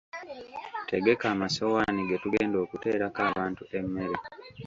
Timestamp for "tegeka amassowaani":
0.91-2.01